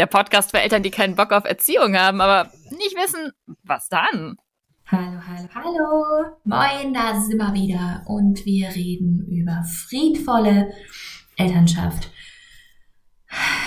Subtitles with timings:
[0.00, 4.36] der Podcast für Eltern, die keinen Bock auf Erziehung haben, aber nicht wissen, was dann.
[4.86, 6.36] Hallo, hallo, hallo.
[6.44, 10.72] Moin, da sind wir wieder und wir reden über friedvolle
[11.36, 12.10] Elternschaft.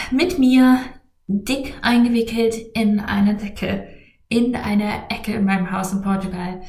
[0.10, 0.80] Mit mir
[1.28, 3.88] dick eingewickelt in eine Decke,
[4.28, 6.62] in einer Ecke in meinem Haus in Portugal.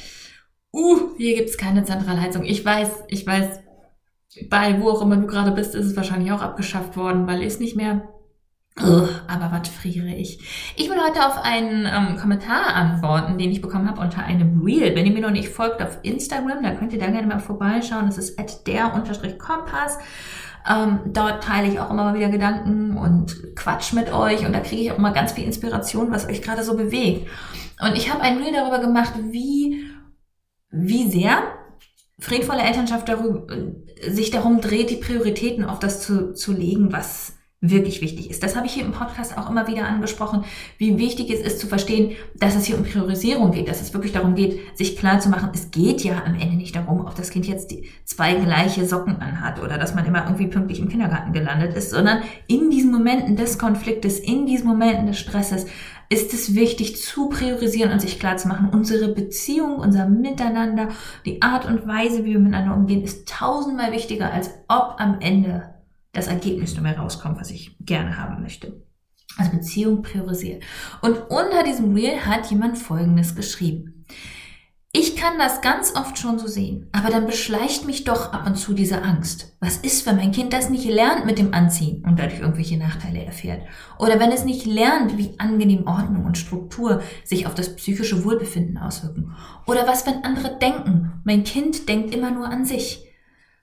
[0.74, 2.44] Uh, hier gibt's keine Zentralheizung.
[2.44, 3.60] Ich weiß, ich weiß,
[4.50, 7.60] bei wo auch immer du gerade bist, ist es wahrscheinlich auch abgeschafft worden, weil es
[7.60, 8.13] nicht mehr
[8.82, 10.40] Oh, aber was friere ich.
[10.76, 14.96] Ich will heute auf einen ähm, Kommentar antworten, den ich bekommen habe unter einem Reel.
[14.96, 18.06] Wenn ihr mir noch nicht folgt auf Instagram, dann könnt ihr da gerne mal vorbeischauen.
[18.06, 19.98] Das ist at der-kompass.
[20.68, 24.60] Ähm, dort teile ich auch immer mal wieder Gedanken und Quatsch mit euch und da
[24.60, 27.28] kriege ich auch mal ganz viel Inspiration, was euch gerade so bewegt.
[27.80, 29.90] Und ich habe ein Reel darüber gemacht, wie,
[30.70, 31.42] wie sehr
[32.18, 33.46] friedvolle Elternschaft darüber,
[34.08, 37.34] sich darum dreht, die Prioritäten auf das zu, zu legen, was
[37.70, 38.42] wirklich wichtig ist.
[38.42, 40.44] Das habe ich hier im Podcast auch immer wieder angesprochen,
[40.78, 44.12] wie wichtig es ist zu verstehen, dass es hier um Priorisierung geht, dass es wirklich
[44.12, 47.30] darum geht, sich klar zu machen, es geht ja am Ende nicht darum, ob das
[47.30, 47.72] Kind jetzt
[48.04, 52.22] zwei gleiche Socken anhat oder dass man immer irgendwie pünktlich im Kindergarten gelandet ist, sondern
[52.46, 55.66] in diesen Momenten des Konfliktes, in diesen Momenten des Stresses
[56.10, 60.88] ist es wichtig zu priorisieren und sich klar zu machen, unsere Beziehung, unser Miteinander,
[61.24, 65.73] die Art und Weise, wie wir miteinander umgehen, ist tausendmal wichtiger, als ob am Ende
[66.14, 68.82] das Ergebnis nur mehr rauskommt, was ich gerne haben möchte.
[69.36, 70.62] Also Beziehung priorisiert.
[71.02, 74.06] Und unter diesem Reel hat jemand Folgendes geschrieben.
[74.96, 78.54] Ich kann das ganz oft schon so sehen, aber dann beschleicht mich doch ab und
[78.54, 79.56] zu diese Angst.
[79.58, 83.24] Was ist, wenn mein Kind das nicht lernt mit dem Anziehen und dadurch irgendwelche Nachteile
[83.24, 83.62] erfährt?
[83.98, 88.78] Oder wenn es nicht lernt, wie angenehm Ordnung und Struktur sich auf das psychische Wohlbefinden
[88.78, 89.34] auswirken?
[89.66, 93.04] Oder was, wenn andere denken, mein Kind denkt immer nur an sich?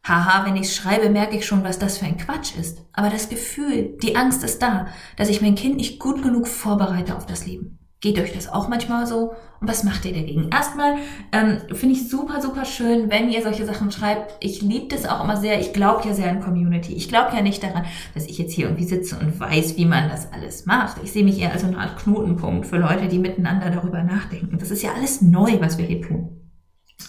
[0.03, 2.83] Haha, wenn ich schreibe, merke ich schon, was das für ein Quatsch ist.
[2.91, 7.15] Aber das Gefühl, die Angst ist da, dass ich mein Kind nicht gut genug vorbereite
[7.15, 7.77] auf das Leben.
[8.01, 9.33] Geht euch das auch manchmal so?
[9.59, 10.49] Und was macht ihr dagegen?
[10.49, 10.95] Erstmal
[11.31, 14.43] ähm, finde ich super, super schön, wenn ihr solche Sachen schreibt.
[14.43, 15.59] Ich liebe das auch immer sehr.
[15.59, 16.93] Ich glaube ja sehr an Community.
[16.93, 17.85] Ich glaube ja nicht daran,
[18.15, 20.97] dass ich jetzt hier irgendwie sitze und weiß, wie man das alles macht.
[21.03, 24.57] Ich sehe mich eher als eine Art Knotenpunkt für Leute, die miteinander darüber nachdenken.
[24.57, 26.40] Das ist ja alles neu, was wir hier tun.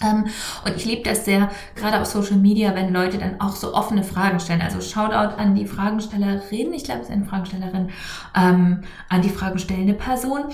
[0.01, 0.25] Ähm,
[0.65, 4.03] und ich liebe das sehr, gerade auf Social Media, wenn Leute dann auch so offene
[4.03, 4.61] Fragen stellen.
[4.61, 7.89] Also Shoutout an die Fragenstellerin, ich glaube, es ist eine Fragenstellerin,
[8.35, 10.45] ähm, an die fragenstellende Person,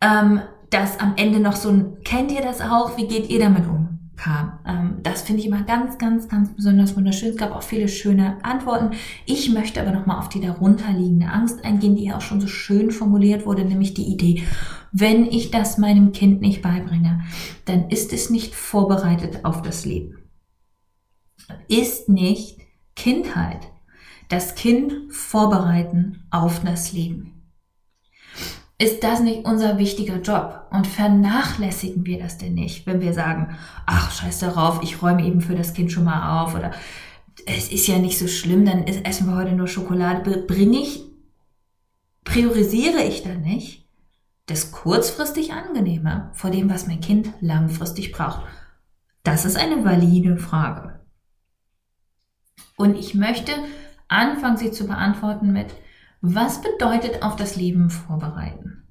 [0.00, 0.40] ähm,
[0.70, 2.96] dass am Ende noch so ein, kennt ihr das auch?
[2.96, 3.94] Wie geht ihr damit um?
[4.16, 4.52] kam.
[4.66, 7.30] Ähm, das finde ich immer ganz, ganz, ganz besonders wunderschön.
[7.30, 8.90] Es gab auch viele schöne Antworten.
[9.26, 12.90] Ich möchte aber nochmal auf die darunterliegende Angst eingehen, die ja auch schon so schön
[12.90, 14.42] formuliert wurde, nämlich die Idee,
[14.96, 17.24] wenn ich das meinem Kind nicht beibringe,
[17.64, 20.18] dann ist es nicht vorbereitet auf das Leben.
[21.66, 22.60] Ist nicht
[22.94, 23.58] Kindheit
[24.28, 27.42] das Kind vorbereiten auf das Leben.
[28.78, 30.68] Ist das nicht unser wichtiger Job?
[30.70, 33.56] Und vernachlässigen wir das denn nicht, wenn wir sagen,
[33.86, 36.70] ach, scheiß darauf, ich räume eben für das Kind schon mal auf oder
[37.46, 40.40] es ist ja nicht so schlimm, dann essen wir heute nur Schokolade.
[40.46, 41.02] Bringe ich,
[42.22, 43.83] priorisiere ich dann nicht?
[44.46, 48.42] Das kurzfristig angenehme vor dem, was mein Kind langfristig braucht?
[49.22, 51.00] Das ist eine valide Frage.
[52.76, 53.52] Und ich möchte
[54.08, 55.74] anfangen, sie zu beantworten mit,
[56.20, 58.84] was bedeutet auf das Leben vorbereiten?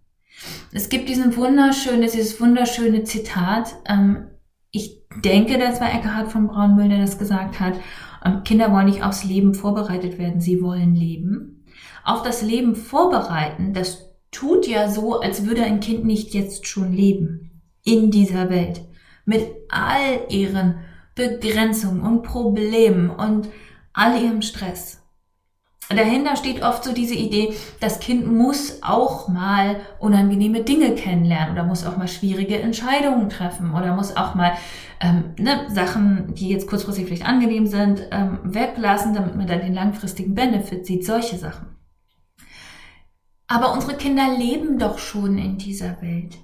[0.72, 3.76] Es gibt diesen wunderschöne, dieses wunderschöne Zitat.
[3.86, 4.28] Ähm,
[4.72, 7.76] ich denke, das war Eckhard von Braunmüll, der das gesagt hat.
[8.24, 11.66] Ähm, Kinder wollen nicht aufs Leben vorbereitet werden, sie wollen leben.
[12.04, 16.94] Auf das Leben vorbereiten, das tut ja so, als würde ein Kind nicht jetzt schon
[16.94, 17.62] leben.
[17.86, 18.82] In dieser Welt.
[19.26, 20.76] Mit all ihren
[21.16, 23.50] Begrenzungen und Problemen und
[23.94, 25.04] all ihrem Stress
[25.96, 31.64] dahinter steht oft so diese Idee, das Kind muss auch mal unangenehme Dinge kennenlernen oder
[31.64, 34.54] muss auch mal schwierige Entscheidungen treffen oder muss auch mal
[35.00, 39.74] ähm, ne, Sachen, die jetzt kurzfristig vielleicht angenehm sind, ähm, weglassen, damit man dann den
[39.74, 41.73] langfristigen Benefit sieht, solche Sachen.
[43.54, 46.40] Aber unsere Kinder leben doch schon in dieser Welt.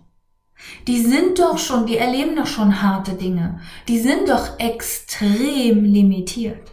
[0.86, 3.62] Die sind doch schon, die erleben doch schon harte Dinge.
[3.88, 6.72] Die sind doch extrem limitiert.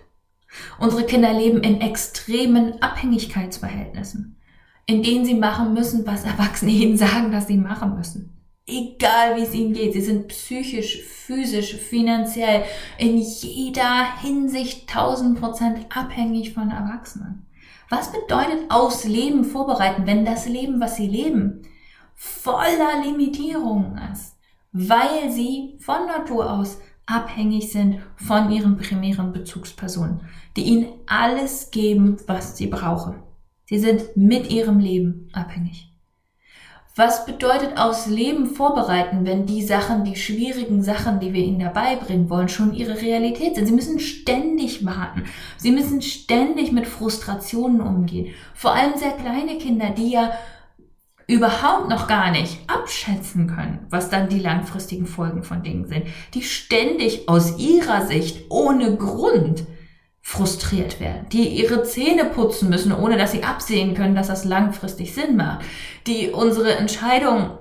[0.78, 4.38] Unsere Kinder leben in extremen Abhängigkeitsverhältnissen,
[4.84, 8.36] in denen sie machen müssen, was Erwachsene ihnen sagen, dass sie machen müssen.
[8.66, 12.64] Egal wie es ihnen geht, sie sind psychisch, physisch, finanziell
[12.98, 17.45] in jeder Hinsicht tausend Prozent abhängig von Erwachsenen.
[17.88, 21.62] Was bedeutet aufs Leben vorbereiten, wenn das Leben, was sie leben,
[22.14, 24.36] voller Limitierungen ist,
[24.72, 30.22] weil sie von Natur aus abhängig sind von ihren primären Bezugspersonen,
[30.56, 33.22] die ihnen alles geben, was sie brauchen.
[33.66, 35.92] Sie sind mit ihrem Leben abhängig.
[36.98, 41.96] Was bedeutet aus Leben vorbereiten, wenn die Sachen, die schwierigen Sachen, die wir ihnen dabei
[41.96, 43.66] bringen wollen, schon ihre Realität sind?
[43.66, 45.24] Sie müssen ständig warten.
[45.58, 48.32] Sie müssen ständig mit Frustrationen umgehen.
[48.54, 50.32] Vor allem sehr kleine Kinder, die ja
[51.26, 56.42] überhaupt noch gar nicht abschätzen können, was dann die langfristigen Folgen von Dingen sind, die
[56.42, 59.66] ständig aus ihrer Sicht ohne Grund
[60.28, 65.14] frustriert werden, die ihre Zähne putzen müssen, ohne dass sie absehen können, dass das langfristig
[65.14, 65.64] Sinn macht,
[66.08, 67.56] die unsere Entscheidung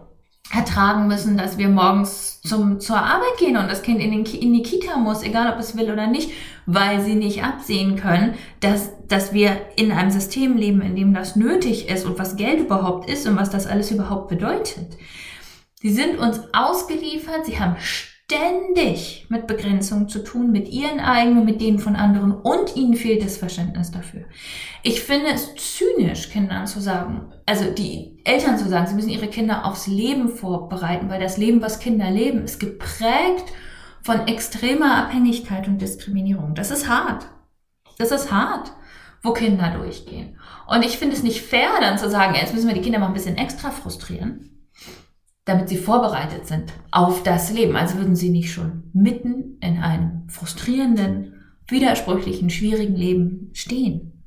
[0.52, 4.52] ertragen müssen, dass wir morgens zum, zur Arbeit gehen und das Kind in, den, in
[4.52, 6.32] die Kita muss, egal ob es will oder nicht,
[6.66, 11.36] weil sie nicht absehen können, dass, dass wir in einem System leben, in dem das
[11.36, 14.98] nötig ist und was Geld überhaupt ist und was das alles überhaupt bedeutet.
[15.76, 17.76] Sie sind uns ausgeliefert, sie haben
[18.28, 23.24] ständig mit Begrenzungen zu tun, mit ihren eigenen, mit denen von anderen und ihnen fehlt
[23.24, 24.24] das Verständnis dafür.
[24.82, 29.28] Ich finde es zynisch, Kindern zu sagen, also die Eltern zu sagen, sie müssen ihre
[29.28, 33.46] Kinder aufs Leben vorbereiten, weil das Leben, was Kinder leben, ist geprägt
[34.02, 36.56] von extremer Abhängigkeit und Diskriminierung.
[36.56, 37.28] Das ist hart.
[38.00, 38.72] Das ist hart,
[39.22, 40.38] wo Kinder durchgehen.
[40.68, 43.08] Und ich finde es nicht fair, dann zu sagen, jetzt müssen wir die Kinder mal
[43.08, 44.55] ein bisschen extra frustrieren
[45.46, 47.76] damit sie vorbereitet sind auf das Leben.
[47.76, 51.34] Also würden sie nicht schon mitten in einem frustrierenden,
[51.68, 54.24] widersprüchlichen, schwierigen Leben stehen.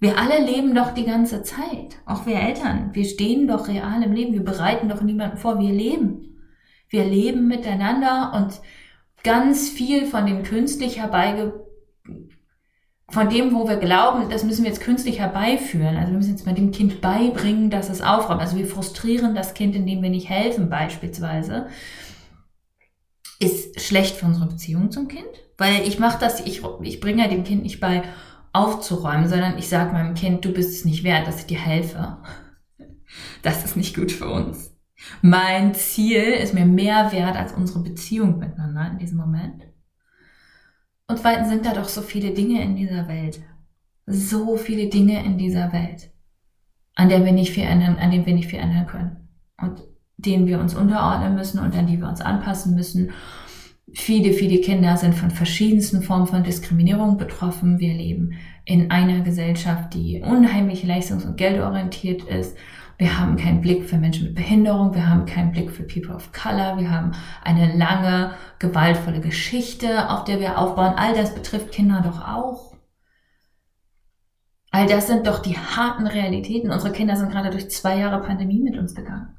[0.00, 2.90] Wir alle leben doch die ganze Zeit, auch wir Eltern.
[2.92, 6.38] Wir stehen doch real im Leben, wir bereiten doch niemanden vor, wir leben.
[6.88, 8.60] Wir leben miteinander und
[9.24, 11.67] ganz viel von dem künstlich herbeigebrachten
[13.10, 15.96] von dem, wo wir glauben, das müssen wir jetzt künstlich herbeiführen.
[15.96, 18.40] Also wir müssen jetzt mal dem Kind beibringen, dass es aufräumt.
[18.40, 21.68] Also wir frustrieren das Kind, indem wir nicht helfen beispielsweise.
[23.40, 25.28] Ist schlecht für unsere Beziehung zum Kind.
[25.56, 28.02] Weil ich mache das, ich, ich bringe ja dem Kind nicht bei,
[28.52, 32.18] aufzuräumen, sondern ich sage meinem Kind, du bist es nicht wert, dass ich dir helfe.
[33.42, 34.76] Das ist nicht gut für uns.
[35.22, 39.67] Mein Ziel ist mir mehr wert als unsere Beziehung miteinander in diesem Moment.
[41.08, 43.40] Und zweitens sind da doch so viele Dinge in dieser Welt.
[44.06, 46.10] So viele Dinge in dieser Welt,
[46.94, 49.28] an der wir nicht viel ändern, an denen wir nicht viel ändern können.
[49.60, 49.82] Und
[50.18, 53.10] denen wir uns unterordnen müssen und an die wir uns anpassen müssen.
[53.94, 57.78] Viele, viele Kinder sind von verschiedensten Formen von Diskriminierung betroffen.
[57.78, 58.34] Wir leben
[58.64, 62.56] in einer Gesellschaft, die unheimlich leistungs- und geldorientiert ist
[62.98, 64.92] wir haben keinen Blick für Menschen mit Behinderung.
[64.92, 66.78] Wir haben keinen Blick für People of Color.
[66.78, 67.12] Wir haben
[67.44, 70.94] eine lange, gewaltvolle Geschichte, auf der wir aufbauen.
[70.96, 72.76] All das betrifft Kinder doch auch.
[74.72, 76.72] All das sind doch die harten Realitäten.
[76.72, 79.38] Unsere Kinder sind gerade durch zwei Jahre Pandemie mit uns gegangen.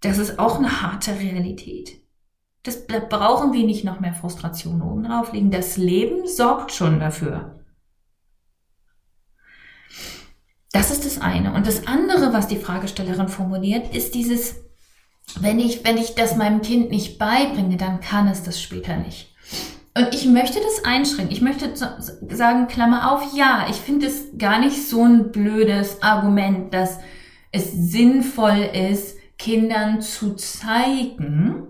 [0.00, 2.00] Das ist auch eine harte Realität.
[2.62, 5.50] Das, da brauchen wir nicht noch mehr Frustration oben drauflegen.
[5.50, 7.59] Das Leben sorgt schon dafür.
[10.72, 11.52] Das ist das eine.
[11.52, 14.56] Und das andere, was die Fragestellerin formuliert, ist dieses,
[15.40, 19.34] wenn ich, wenn ich das meinem Kind nicht beibringe, dann kann es das später nicht.
[19.96, 21.34] Und ich möchte das einschränken.
[21.34, 26.72] Ich möchte sagen, Klammer auf, ja, ich finde es gar nicht so ein blödes Argument,
[26.72, 26.98] dass
[27.50, 31.66] es sinnvoll ist, Kindern zu zeigen,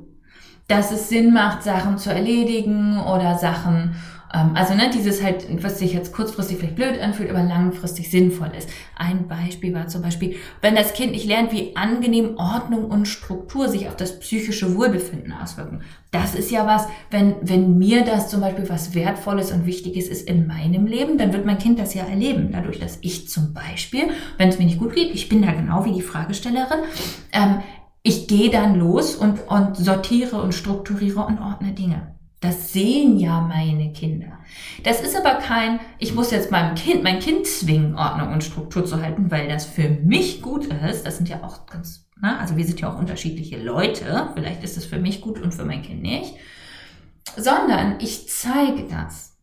[0.69, 3.97] dass es Sinn macht, Sachen zu erledigen oder Sachen
[4.32, 8.68] also ne, dieses halt, was sich jetzt kurzfristig vielleicht blöd anfühlt, aber langfristig sinnvoll ist.
[8.96, 13.68] Ein Beispiel war zum Beispiel, wenn das Kind nicht lernt, wie angenehm Ordnung und Struktur
[13.68, 15.82] sich auf das psychische Wohlbefinden auswirken.
[16.12, 20.28] Das ist ja was, wenn, wenn mir das zum Beispiel was Wertvolles und Wichtiges ist
[20.28, 22.50] in meinem Leben, dann wird mein Kind das ja erleben.
[22.52, 25.84] Dadurch, dass ich zum Beispiel, wenn es mir nicht gut geht, ich bin da genau
[25.84, 26.80] wie die Fragestellerin,
[27.32, 27.62] ähm,
[28.02, 32.14] ich gehe dann los und, und sortiere und strukturiere und ordne Dinge.
[32.40, 34.38] Das sehen ja meine Kinder.
[34.82, 38.87] Das ist aber kein, ich muss jetzt meinem Kind, mein Kind zwingen, Ordnung und Struktur
[38.87, 41.04] zu halten, weil das für mich gut ist.
[41.04, 44.30] Das sind ja auch ganz, na, also wir sind ja auch unterschiedliche Leute.
[44.35, 46.35] Vielleicht ist es für mich gut und für mein Kind nicht.
[47.37, 49.37] Sondern ich zeige das.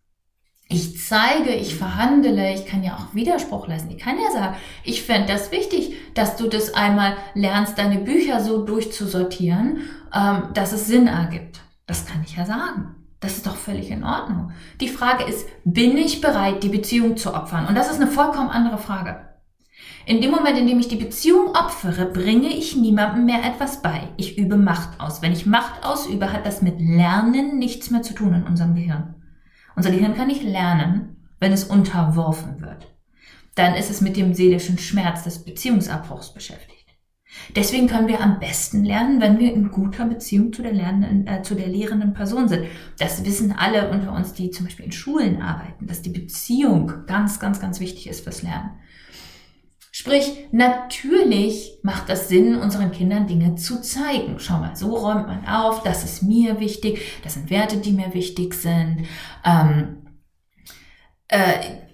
[0.70, 3.92] Ich zeige, ich verhandle, ich kann ja auch Widerspruch leisten.
[3.92, 8.42] Ich kann ja sagen, ich fände das wichtig, dass du das einmal lernst, deine Bücher
[8.42, 9.82] so durchzusortieren,
[10.13, 11.62] ähm, dass es Sinn ergibt.
[11.88, 12.96] Das kann ich ja sagen.
[13.20, 14.51] Das ist doch völlig in Ordnung.
[14.79, 17.65] Die Frage ist, bin ich bereit, die Beziehung zu opfern?
[17.65, 19.27] Und das ist eine vollkommen andere Frage.
[20.06, 24.10] In dem Moment, in dem ich die Beziehung opfere, bringe ich niemandem mehr etwas bei.
[24.17, 25.22] Ich übe Macht aus.
[25.22, 29.15] Wenn ich Macht ausübe, hat das mit Lernen nichts mehr zu tun in unserem Gehirn.
[29.75, 32.88] Unser Gehirn kann nicht lernen, wenn es unterworfen wird.
[33.56, 36.76] Dann ist es mit dem seelischen Schmerz des Beziehungsabbruchs beschäftigt.
[37.56, 41.41] Deswegen können wir am besten lernen, wenn wir in guter Beziehung zu der, lernenden, äh,
[41.41, 42.65] zu der lehrenden Person sind.
[43.00, 47.39] Das wissen alle unter uns, die zum Beispiel in Schulen arbeiten, dass die Beziehung ganz,
[47.39, 48.72] ganz, ganz wichtig ist fürs Lernen.
[49.91, 54.36] Sprich, natürlich macht das Sinn, unseren Kindern Dinge zu zeigen.
[54.38, 58.13] Schau mal, so räumt man auf, das ist mir wichtig, das sind Werte, die mir
[58.13, 59.08] wichtig sind.
[59.44, 60.06] Ähm,
[61.29, 61.87] äh,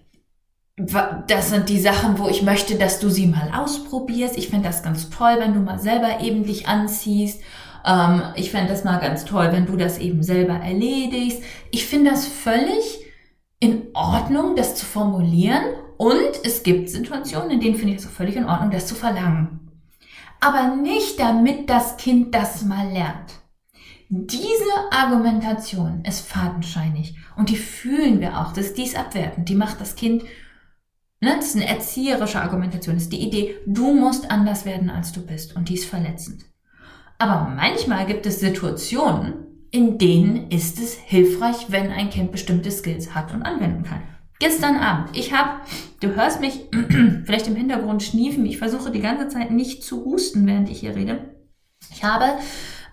[0.76, 4.38] das sind die Sachen, wo ich möchte, dass du sie mal ausprobierst.
[4.38, 7.42] Ich finde das ganz toll, wenn du mal selber eben dich anziehst.
[7.86, 11.44] Ähm, ich fände das mal ganz toll, wenn du das eben selber erledigst.
[11.72, 13.02] Ich finde das völlig
[13.60, 15.64] in Ordnung, das zu formulieren.
[15.98, 18.96] Und es gibt Situationen, in denen finde ich es auch völlig in Ordnung, das zu
[18.96, 19.72] verlangen.
[20.40, 23.32] Aber nicht damit das Kind das mal lernt.
[24.10, 28.54] Diese Argumentation ist fadenscheinig und die fühlen wir auch.
[28.54, 29.50] Das ist dies abwertend.
[29.50, 30.24] Die macht das Kind
[31.24, 31.36] Ne?
[31.38, 32.96] Das ist eine erzieherische Argumentation.
[32.96, 35.56] Das ist die Idee, du musst anders werden, als du bist.
[35.56, 36.44] Und die ist verletzend.
[37.18, 39.34] Aber manchmal gibt es Situationen,
[39.72, 44.04] in denen ist es hilfreich, wenn ein Kind bestimmte Skills hat und anwenden kann.
[44.40, 45.62] Gestern Abend, ich habe,
[46.02, 46.66] du hörst mich
[47.26, 50.96] vielleicht im Hintergrund schniefen, ich versuche die ganze Zeit nicht zu husten, während ich hier
[50.96, 51.34] rede.
[51.92, 52.26] Ich habe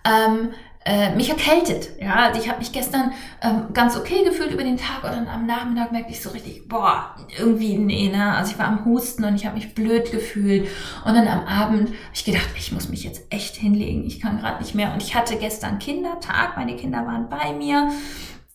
[0.05, 0.51] ähm,
[0.83, 1.89] äh, mich erkältet.
[1.99, 3.11] Ja, also ich habe mich gestern
[3.41, 6.67] ähm, ganz okay gefühlt über den Tag und dann am Nachmittag merkte ich so richtig,
[6.67, 8.33] boah, irgendwie nee, ne?
[8.33, 10.67] Also ich war am Husten und ich habe mich blöd gefühlt.
[11.05, 14.39] Und dann am Abend habe ich gedacht, ich muss mich jetzt echt hinlegen, ich kann
[14.39, 14.93] gerade nicht mehr.
[14.93, 17.91] Und ich hatte gestern Kindertag, meine Kinder waren bei mir.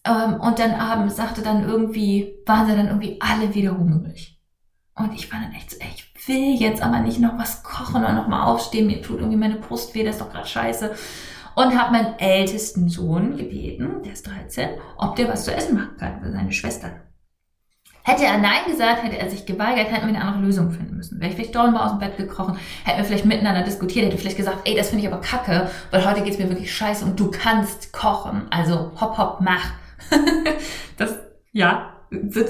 [0.05, 4.41] Ähm, und dann abends sagte dann irgendwie, waren sie dann irgendwie alle wieder hungrig.
[4.97, 8.03] Und ich war dann echt so, ey, ich will jetzt aber nicht noch was kochen
[8.03, 10.93] oder noch mal aufstehen, mir tut irgendwie meine Brust weh, das ist doch gerade scheiße
[11.57, 15.97] und habe meinen ältesten Sohn gebeten, der ist 13, ob der was zu essen machen
[15.99, 17.01] kann für seine Schwestern.
[18.05, 21.19] Hätte er Nein gesagt, hätte er sich geweigert, hätten wir eine andere Lösung finden müssen.
[21.19, 24.19] Wäre ich vielleicht doch mal aus dem Bett gekrochen, hätten wir vielleicht miteinander diskutiert, hätte
[24.19, 27.19] vielleicht gesagt, ey, das finde ich aber kacke, weil heute geht's mir wirklich scheiße und
[27.19, 28.47] du kannst kochen.
[28.51, 29.73] Also hopp, hopp, mach.
[30.99, 31.19] das,
[31.53, 32.49] ja, sind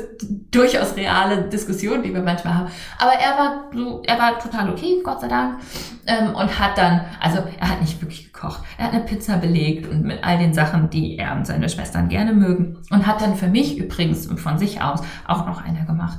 [0.51, 2.71] durchaus reale Diskussionen, die wir manchmal haben.
[2.99, 5.61] Aber er war so, er war total okay, Gott sei Dank.
[6.07, 8.63] Ähm, und hat dann, also er hat nicht wirklich gekocht.
[8.79, 12.09] Er hat eine Pizza belegt und mit all den Sachen, die er und seine Schwestern
[12.09, 12.79] gerne mögen.
[12.91, 16.19] Und hat dann für mich übrigens und von sich aus auch noch eine gemacht.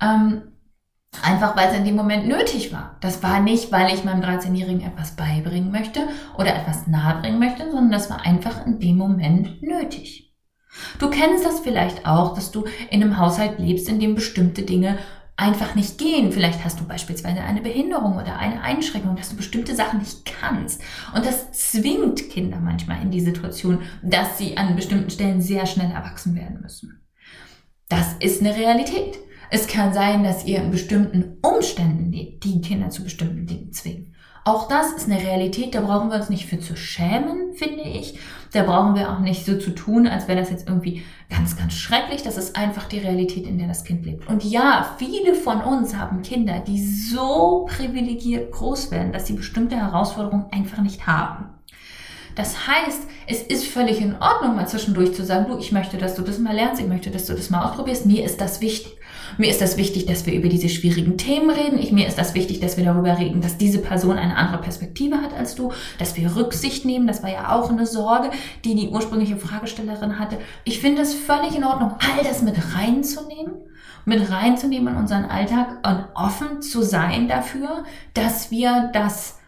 [0.00, 0.42] Ähm,
[1.22, 2.96] Einfach weil es in dem Moment nötig war.
[3.00, 6.00] Das war nicht, weil ich meinem 13-Jährigen etwas beibringen möchte
[6.36, 10.27] oder etwas nahebringen möchte, sondern das war einfach in dem Moment nötig.
[10.98, 14.98] Du kennst das vielleicht auch, dass du in einem Haushalt lebst, in dem bestimmte Dinge
[15.36, 16.32] einfach nicht gehen.
[16.32, 20.82] Vielleicht hast du beispielsweise eine Behinderung oder eine Einschränkung, dass du bestimmte Sachen nicht kannst.
[21.14, 25.92] Und das zwingt Kinder manchmal in die Situation, dass sie an bestimmten Stellen sehr schnell
[25.92, 27.00] erwachsen werden müssen.
[27.88, 29.18] Das ist eine Realität.
[29.50, 34.14] Es kann sein, dass ihr in bestimmten Umständen lebt, die Kinder zu bestimmten Dingen zwingen.
[34.48, 38.18] Auch das ist eine Realität, da brauchen wir uns nicht für zu schämen, finde ich.
[38.54, 41.74] Da brauchen wir auch nicht so zu tun, als wäre das jetzt irgendwie ganz, ganz
[41.74, 42.22] schrecklich.
[42.22, 44.26] Das ist einfach die Realität, in der das Kind lebt.
[44.26, 49.76] Und ja, viele von uns haben Kinder, die so privilegiert groß werden, dass sie bestimmte
[49.76, 51.50] Herausforderungen einfach nicht haben.
[52.34, 56.14] Das heißt, es ist völlig in Ordnung, mal zwischendurch zu sagen, du, ich möchte, dass
[56.14, 58.06] du das mal lernst, ich möchte, dass du das mal ausprobierst.
[58.06, 58.97] Mir ist das wichtig.
[59.36, 61.78] Mir ist das wichtig, dass wir über diese schwierigen Themen reden.
[61.78, 65.20] Ich, mir ist das wichtig, dass wir darüber reden, dass diese Person eine andere Perspektive
[65.20, 67.06] hat als du, dass wir Rücksicht nehmen.
[67.06, 68.30] Das war ja auch eine Sorge,
[68.64, 70.38] die die ursprüngliche Fragestellerin hatte.
[70.64, 73.68] Ich finde es völlig in Ordnung, all das mit reinzunehmen
[74.04, 79.38] mit reinzunehmen in unseren Alltag und offen zu sein dafür, dass wir das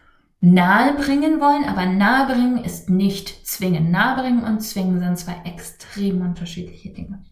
[0.41, 3.91] nahebringen wollen, aber nahebringen ist nicht zwingen.
[3.91, 7.23] Nahebringen und zwingen sind zwei extrem unterschiedliche Dinge.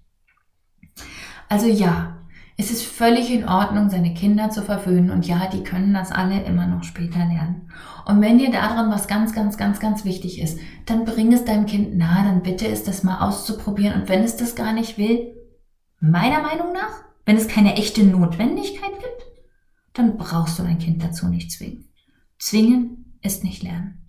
[1.49, 2.18] Also ja,
[2.59, 6.43] es ist völlig in Ordnung, seine Kinder zu verwöhnen und ja, die können das alle
[6.43, 7.71] immer noch später lernen.
[8.05, 11.67] Und wenn dir daran was ganz, ganz, ganz, ganz wichtig ist, dann bring es deinem
[11.67, 15.37] Kind nahe, dann bitte es das mal auszuprobieren und wenn es das gar nicht will,
[16.01, 19.23] meiner Meinung nach, wenn es keine echte Notwendigkeit gibt,
[19.93, 21.87] dann brauchst du dein Kind dazu nicht zwingen.
[22.39, 24.05] Zwingen ist nicht lernen.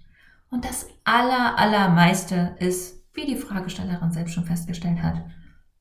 [0.51, 5.23] Und das aller, allermeiste ist, wie die Fragestellerin selbst schon festgestellt hat,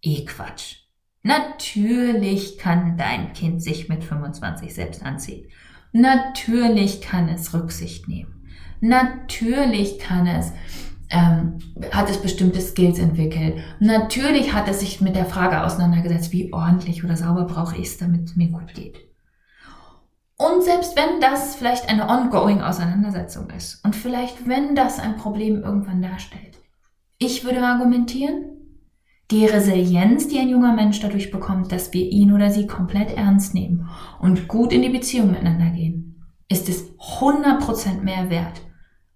[0.03, 0.88] eh Quatsch.
[1.21, 5.47] Natürlich kann dein Kind sich mit 25 selbst anziehen.
[5.91, 8.47] Natürlich kann es Rücksicht nehmen.
[8.79, 10.53] Natürlich kann es,
[11.09, 11.59] ähm,
[11.91, 13.57] hat es bestimmte Skills entwickelt.
[13.79, 17.97] Natürlich hat es sich mit der Frage auseinandergesetzt, wie ordentlich oder sauber brauche ich es,
[17.97, 19.09] damit es mir gut geht.
[20.37, 25.61] Und selbst wenn das vielleicht eine ongoing Auseinandersetzung ist und vielleicht wenn das ein Problem
[25.63, 26.57] irgendwann darstellt,
[27.17, 28.58] ich würde argumentieren,
[29.31, 33.53] die Resilienz, die ein junger Mensch dadurch bekommt, dass wir ihn oder sie komplett ernst
[33.53, 38.61] nehmen und gut in die Beziehung miteinander gehen, ist es 100% mehr wert,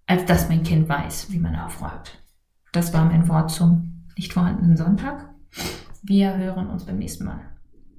[0.06, 2.22] als dass mein Kind weiß, wie man aufräumt.
[2.72, 5.30] Das war mein Wort zum nicht vorhandenen Sonntag.
[6.02, 7.53] Wir hören uns beim nächsten Mal.